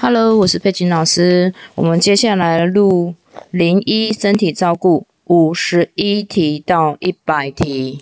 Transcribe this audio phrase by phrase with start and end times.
[0.00, 1.52] Hello，我是佩琴老师。
[1.74, 3.16] 我们接下来录
[3.50, 8.00] 零一身体照顾五十一题到一百题。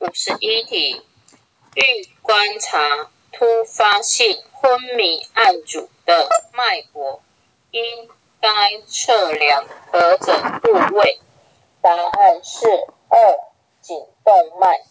[0.00, 1.00] 五十一题，
[1.76, 7.22] 欲观察突发性昏迷案主的脉搏，
[7.70, 7.82] 应
[8.38, 8.48] 该
[8.86, 11.18] 测量何者部位？
[11.80, 12.66] 答案是
[13.08, 13.16] 二
[13.80, 14.82] 颈动脉。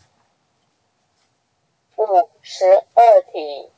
[1.96, 2.66] 五十
[2.96, 3.70] 二题。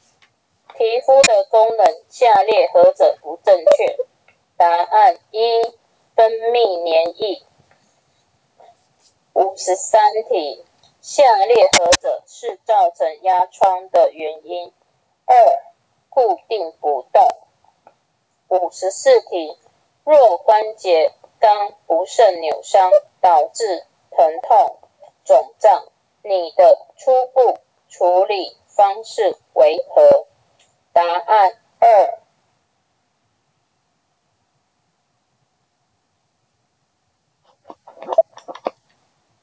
[0.76, 3.96] 皮肤的功能，下列何者不正确？
[4.58, 5.62] 答案一：
[6.16, 7.44] 分泌黏液。
[9.34, 10.66] 五十三题，
[11.00, 14.74] 下列何者是造成压疮的原因？
[15.26, 15.36] 二：
[16.10, 17.28] 固定不动。
[18.48, 19.58] 五十四题，
[20.04, 24.78] 若关节刚不慎扭伤，导致疼痛、
[25.24, 25.86] 肿胀，
[26.24, 27.60] 你的初步
[27.90, 30.26] 处理方式为何？
[30.94, 32.20] 答案二，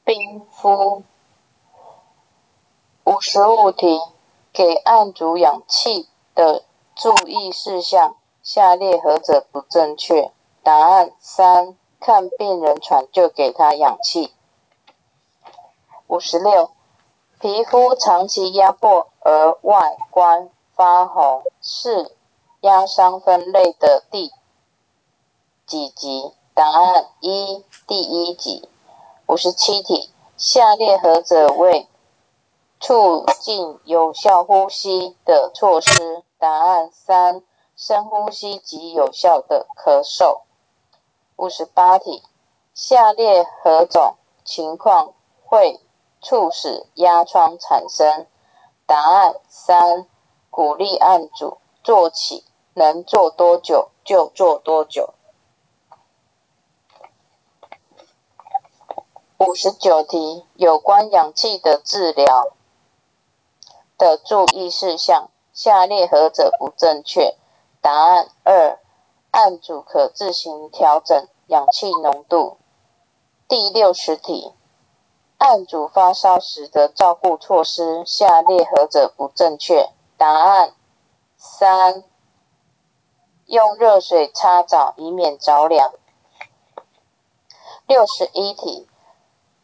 [0.04, 1.02] 冰敷。
[3.02, 4.00] 五十五题，
[4.52, 6.62] 给案主氧气的
[6.94, 10.30] 注意事项，下列何者不正确？
[10.62, 14.32] 答案三，看病人喘就给他氧气。
[16.06, 16.70] 五十六，
[17.40, 20.48] 皮肤长期压迫而外观。
[20.80, 22.10] 发红是
[22.62, 24.32] 压伤分类的第
[25.66, 26.32] 几级？
[26.54, 28.66] 答案一，第一级。
[29.26, 31.86] 五十七题，下列何者为
[32.80, 36.24] 促进有效呼吸的措施？
[36.38, 37.42] 答案三，
[37.76, 40.40] 深呼吸及有效的咳嗽。
[41.36, 42.22] 五十八题，
[42.72, 45.12] 下列何种情况
[45.44, 45.78] 会
[46.22, 48.26] 促使压疮产生？
[48.86, 50.06] 答案三。
[50.50, 55.14] 鼓励案主做起，能做多久就做多久。
[59.38, 62.52] 五十九题，有关氧气的治疗
[63.96, 67.36] 的注意事项，下列何者不正确？
[67.80, 68.78] 答案二，
[69.30, 72.58] 案主可自行调整氧气浓度。
[73.48, 74.52] 第六十题，
[75.38, 79.88] 案主发烧时的照顾措施，下列何者不正确？
[80.20, 80.74] 答案
[81.38, 82.04] 三：
[83.46, 85.94] 用热水擦澡，以免着凉。
[87.86, 88.86] 六十一题，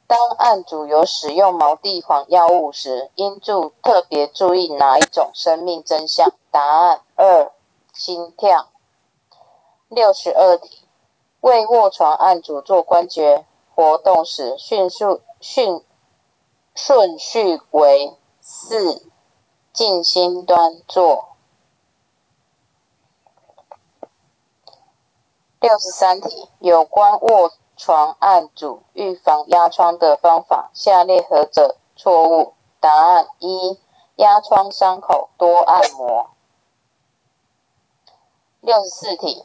[0.06, 6.32] 当案主有使用毛地黄药物时，应注特别注意哪一种生命真相？
[6.50, 7.52] 答案二：
[7.92, 8.68] 心跳。
[9.88, 10.88] 六十二题，
[11.40, 15.84] 为卧床案主做关节活动时，迅速迅
[16.74, 19.06] 顺序为四。
[19.76, 21.36] 静心端坐。
[25.60, 32.54] 六十三题，有关卧床按主预防压疮的方法，下列何者错误？
[32.80, 33.78] 答案一，
[34.14, 36.30] 压疮伤口多按摩。
[38.62, 39.44] 六十四题，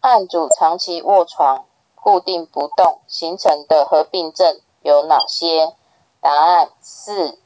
[0.00, 1.64] 按主长期卧床
[1.94, 5.74] 固定不动形成的合并症有哪些？
[6.20, 7.38] 答案四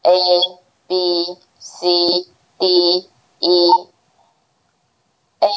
[0.00, 0.18] ，A、
[0.88, 1.38] B。
[1.60, 2.26] C、
[2.56, 3.10] D、
[3.40, 3.70] E、
[5.40, 5.48] A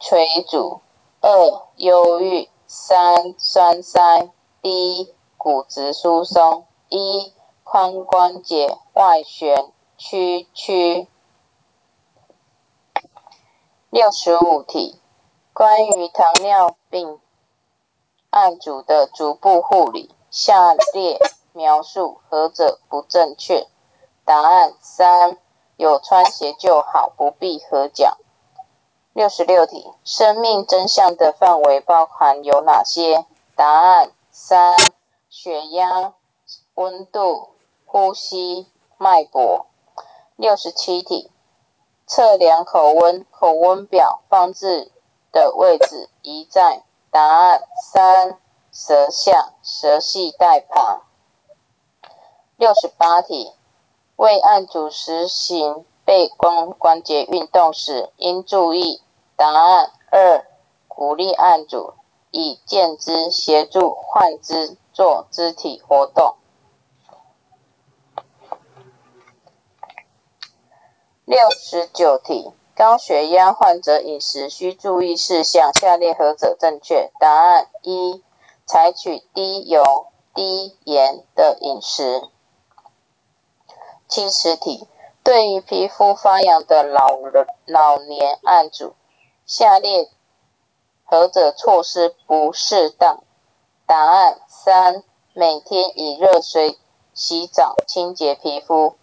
[0.00, 0.80] 垂阻，
[1.20, 4.28] 二忧郁，三栓塞
[4.60, 7.32] ，D 骨质疏松，一
[7.64, 11.08] 髋关节外旋曲曲。
[13.90, 15.00] 六十五题，
[15.52, 17.20] 关于糖尿病
[18.30, 21.18] 案主的足部护理，下列
[21.52, 23.68] 描述何者不正确？
[24.24, 25.38] 答案三。
[25.76, 28.16] 有穿鞋就好，不必合脚。
[29.12, 33.26] 六十六题，生命真相的范围包含有哪些？
[33.56, 34.76] 答案三：
[35.28, 36.14] 血压、
[36.74, 37.48] 温度、
[37.86, 38.68] 呼吸、
[38.98, 39.66] 脉搏。
[40.36, 41.28] 六十七题，
[42.06, 44.92] 测量口温，口温表放置
[45.32, 46.84] 的位置宜在？
[47.10, 48.38] 答案三：
[48.70, 51.02] 舌下、舌系带旁。
[52.56, 53.52] 六十八题。
[54.16, 59.00] 为案主实行背弓关节运动时，应注意
[59.36, 60.46] 答案二：
[60.86, 61.94] 鼓励案主
[62.30, 66.36] 以健肢协助患肢做肢体活动。
[71.24, 77.10] 六十九题，高血压患者饮食需注意事项，下列何者正确？
[77.18, 78.22] 答案一：
[78.66, 79.82] 采取低油、
[80.34, 82.28] 低盐的饮食。
[84.06, 84.86] 七十题，
[85.22, 88.94] 对于皮肤发痒的老人、老年案主，
[89.46, 90.08] 下列
[91.04, 93.22] 何者措施不适当？
[93.86, 95.02] 答案三：
[95.32, 96.78] 每天以热水
[97.12, 98.96] 洗澡清洁皮肤。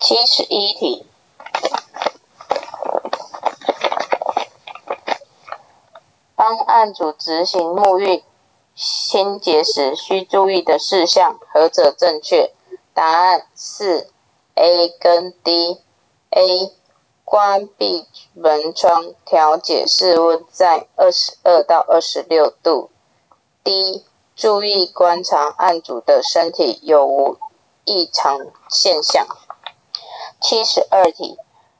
[0.00, 1.06] 七十一题，
[6.48, 8.24] 帮案主执行沐浴
[8.74, 12.54] 清洁时需注意的事项，何者正确？
[12.94, 14.08] 答案是
[14.54, 15.78] ：A 跟 D。
[16.30, 16.72] A
[17.22, 22.88] 关闭门窗，调节室温在二十二到二十六度。
[23.62, 27.36] D 注意观察案主的身体有无
[27.84, 29.26] 异常现象。
[30.40, 31.36] 七十二题，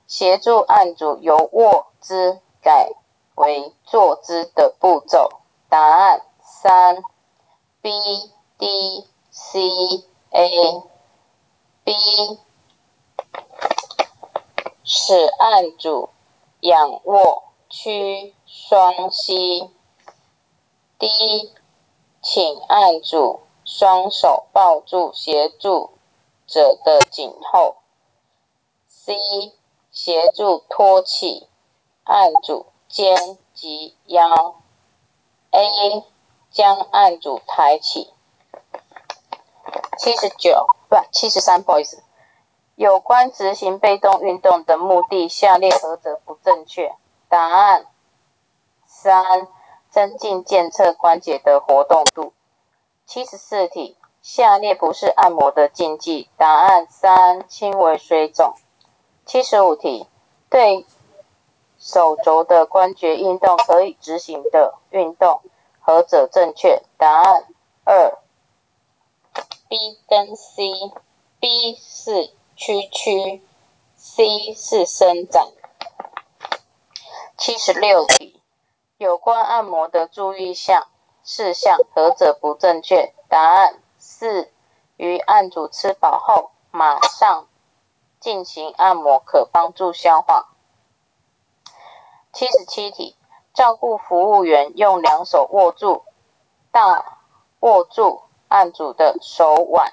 [0.06, 2.90] 协助案主由卧姿改
[3.38, 5.30] 为坐姿的步骤，
[5.68, 7.04] 答案三
[7.80, 7.92] ，B、
[8.58, 9.60] D、C、
[10.30, 10.82] A、
[11.84, 11.94] B，
[14.82, 16.08] 使案主
[16.58, 19.70] 仰卧屈双膝
[20.98, 21.08] ，D，
[22.20, 25.90] 请案主双手抱住协助
[26.48, 27.76] 者的颈后。
[28.88, 29.14] C
[29.92, 31.46] 协助托起
[32.02, 34.56] 案主肩及腰。
[35.50, 36.04] A
[36.50, 38.12] 将案主抬起。
[39.98, 42.02] 七十九不七十三，不好意思。
[42.74, 46.94] 有关执行被动运动的目的，下列何者不正确？
[47.28, 47.86] 答案
[48.86, 49.48] 三：
[49.90, 52.32] 增进健侧关节的活动度。
[53.04, 56.30] 七十四题，下列不是按摩的禁忌。
[56.36, 58.54] 答案三：轻微水肿。
[59.26, 60.06] 七十五题，
[60.48, 60.86] 对
[61.78, 65.40] 手肘的关节运动可以执行的运动，
[65.80, 66.82] 何者正确？
[66.96, 67.46] 答案
[67.84, 68.18] 二
[69.68, 73.42] ，B 跟 C，B 是屈曲
[73.96, 75.48] ，C 是伸展。
[77.36, 78.42] 七十六题，
[78.96, 80.88] 有关按摩的注意项
[81.22, 83.14] 事项，何者不正确？
[83.28, 84.50] 答案四，
[84.96, 87.46] 于案主吃饱后马上。
[88.20, 90.48] 进行按摩可帮助消化。
[92.38, 93.16] 七十七题，
[93.52, 96.04] 照顾服务员用两手握住
[96.70, 97.18] 大
[97.58, 99.92] 握住案主的手腕，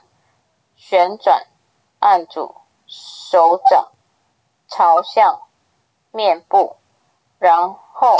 [0.76, 1.48] 旋转
[1.98, 2.54] 案主
[2.86, 3.92] 手掌
[4.68, 5.42] 朝向
[6.12, 6.76] 面部，
[7.40, 8.16] 然后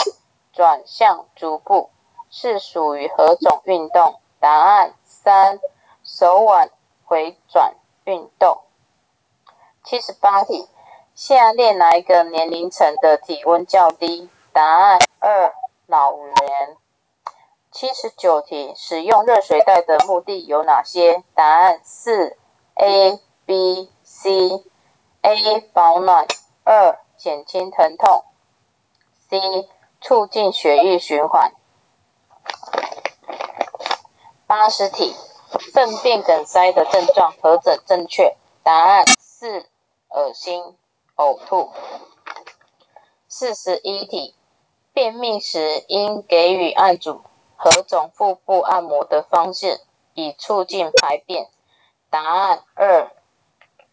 [0.54, 1.92] 转向足部，
[2.32, 4.20] 是属于何种运动？
[4.40, 5.60] 答案三，
[6.04, 6.72] 手腕
[7.06, 7.76] 回转
[8.06, 8.64] 运动。
[9.84, 10.68] 七十八题，
[11.16, 14.30] 下列哪一个年龄层的体温较低？
[14.52, 15.54] 答案二，
[15.88, 16.78] 老年。
[17.72, 21.24] 七十九题，使用热水袋的目的有哪些？
[21.34, 22.36] 答案四
[22.74, 24.66] ，A、B、C。
[25.22, 26.28] A 保暖，
[26.66, 28.26] 二减轻疼痛
[29.30, 29.70] ，C
[30.02, 31.54] 促进血液循环。
[34.48, 35.16] 八十题，
[35.74, 38.36] 粪便梗塞的症状何者正确？
[38.64, 39.66] 答案四。
[40.10, 40.78] 恶心、
[41.16, 41.72] 呕吐。
[43.28, 44.36] 四十一题，
[44.94, 47.22] 便秘时应给予按主
[47.58, 49.82] 何种腹部按摩的方式，
[50.14, 51.50] 以促进排便？
[52.10, 53.12] 答案二，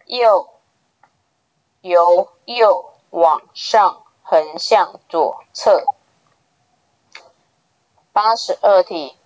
[0.06, 0.48] 右，
[1.80, 5.84] 由右往上横向左侧。
[8.12, 9.16] 八十二题，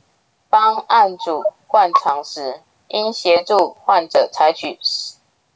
[0.49, 4.78] 帮按主灌肠时，应协助患者采取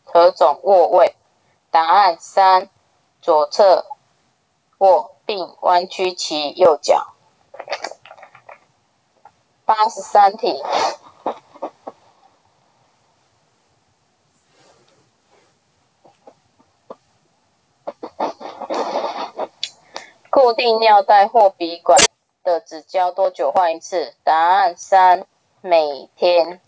[0.05, 1.15] 何种卧位？
[1.71, 2.69] 答案三，
[3.23, 3.87] 左侧
[4.79, 7.15] 卧并弯曲其右脚。
[9.65, 10.61] 八十三题，
[20.29, 21.97] 固定尿袋或鼻管
[22.43, 24.17] 的纸胶多久换一次？
[24.25, 25.25] 答案三，
[25.61, 26.61] 每天。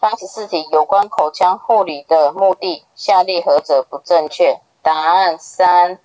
[0.00, 4.60] 八十四题，有关口腔护理的目的，下列何者不正确？
[4.80, 5.98] 答案三，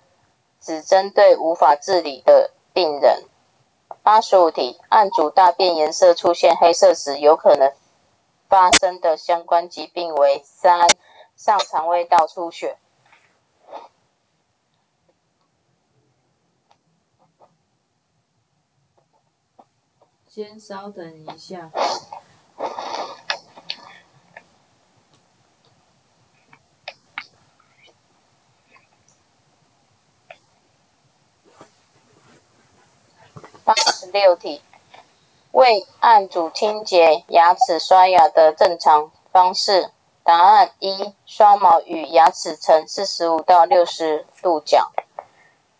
[0.60, 3.22] 只针对无法自理的病人。
[4.02, 7.72] 八十五题，案主大便颜色出现黑色时，有可能
[8.48, 10.88] 发生的相关疾病为三，
[11.36, 12.76] 上肠胃道出血。
[20.28, 21.70] 先稍等一下。
[33.64, 34.62] 八十六题，
[35.50, 39.90] 为案主清洁牙齿刷牙的正常方式。
[40.22, 44.92] 答案一：刷毛与牙齿呈四十五到六十度角。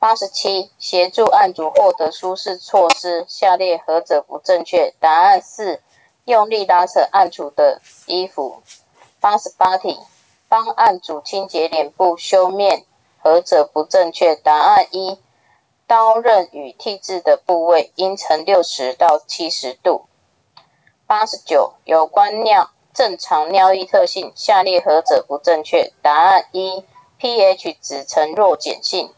[0.00, 4.92] 八十七，协助案主获得舒适措施，下列何者不正确？
[4.98, 5.80] 答案四：
[6.24, 8.64] 用力拉扯案主的衣服。
[9.20, 9.96] 八十八题，
[10.48, 12.84] 帮案主清洁脸部修面，
[13.22, 14.34] 何者不正确？
[14.34, 15.20] 答案一。
[15.86, 20.06] 刀刃与剃痣的部位应呈六十到七十度。
[21.06, 25.92] 八十九，有关尿正常尿液特性，下列何者不正确？
[26.00, 26.84] 答案一
[27.20, 29.12] ，pH 值呈弱碱性。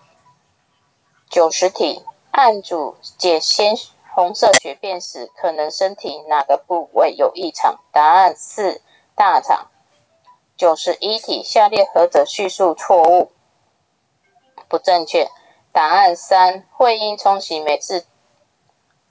[1.30, 3.76] 九十题，案主解鲜
[4.12, 7.78] 红色血便时，可能身体哪个部位有异常？
[7.92, 8.82] 答案四，
[9.14, 9.68] 大肠。
[10.56, 13.30] 九十一题，下列何者叙述错误？
[14.68, 15.30] 不正确。
[15.76, 18.06] 答案三：会阴冲洗每次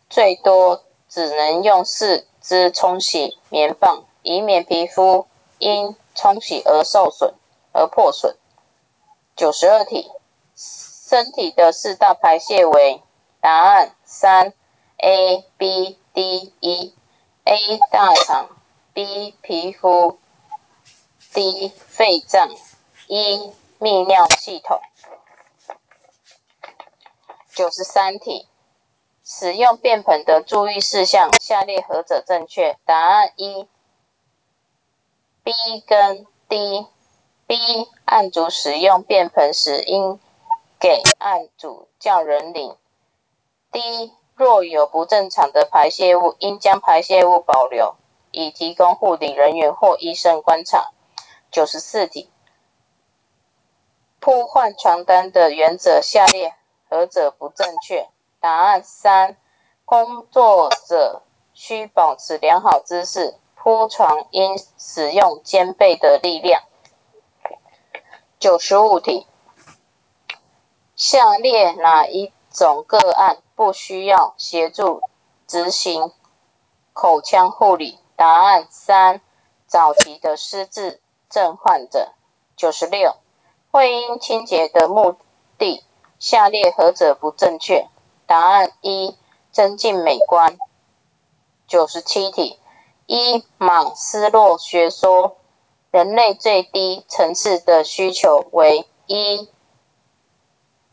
[0.10, 5.28] 最多只能用四支冲洗棉棒，以免皮肤
[5.60, 7.36] 因冲洗而受损
[7.72, 8.36] 而破损。
[9.36, 10.10] 九十二题，
[10.56, 13.04] 身体的四大排泄为？
[13.40, 14.52] 答案三
[14.98, 16.96] ：A、B、D、E。
[17.44, 18.50] A 大肠
[18.92, 20.18] ，B 皮肤
[21.32, 22.50] ，D 肺脏
[23.06, 24.82] ，E 泌尿系统。
[27.56, 28.50] 九十三题，
[29.24, 32.78] 使用便盆的注意事项，下列何者正确？
[32.84, 33.66] 答案一、
[35.42, 35.54] B
[35.88, 36.86] 跟 D。
[37.48, 37.56] B
[38.04, 40.20] 案主使用便盆时，应
[40.80, 42.76] 给案主叫人领。
[43.72, 47.96] D 若有不正常的排泄物，应将排泄物保留，
[48.32, 50.90] 以提供护理人员或医生观察。
[51.52, 52.30] 九十四题，
[54.20, 56.54] 铺换床单的原则，下列。
[56.96, 58.08] 何者不正确？
[58.40, 59.36] 答案三：
[59.84, 61.24] 工作者
[61.54, 66.64] 需保持良好姿势，铺床应使用肩背的力量。
[68.40, 69.28] 九十五题，
[70.96, 75.02] 下列哪一种个案不需要协助
[75.48, 76.14] 执行
[76.94, 78.00] 口腔护理？
[78.16, 79.20] 答案三：
[79.68, 82.14] 早期的失智症患者。
[82.56, 83.18] 九十六，
[83.70, 85.18] 会阴清洁的目
[85.58, 85.84] 的。
[86.20, 87.88] 下列何者不正确？
[88.26, 89.16] 答案一：
[89.52, 90.58] 增进美观。
[91.68, 92.58] 九十七题，
[93.06, 95.36] 一马斯洛学说，
[95.92, 99.50] 人类最低层次的需求为一。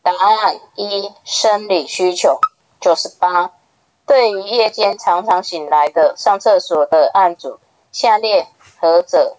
[0.02, 2.38] 答案一：生理需求。
[2.80, 3.52] 九十八，
[4.06, 7.60] 对于夜间常常醒来的上厕所的案主，
[7.92, 8.48] 下列
[8.80, 9.36] 何者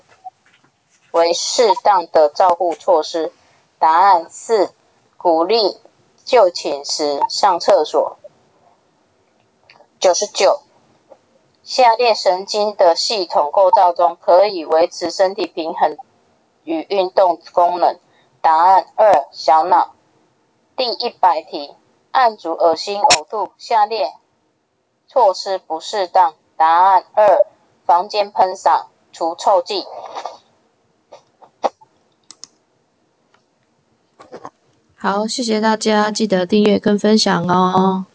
[1.12, 3.34] 为适当的照护措施？
[3.78, 4.74] 答案四。
[5.24, 5.78] 鼓励
[6.26, 8.18] 就寝时上厕所。
[9.98, 10.60] 九十九，
[11.64, 15.98] 下列神经的系统构造中可以维持身体平衡
[16.66, 17.98] 与运动功能？
[18.42, 19.94] 答案二：小脑。
[20.76, 21.74] 第一百题，
[22.12, 24.14] 案主恶心呕吐，下列
[25.08, 26.34] 措施不适当？
[26.58, 27.48] 答案二：
[27.86, 29.86] 房间喷洒除臭剂。
[35.04, 38.06] 好，谢谢大家，记得订阅跟分享哦。